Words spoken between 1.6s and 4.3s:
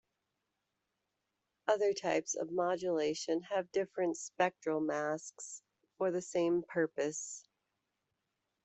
Other types of modulation have different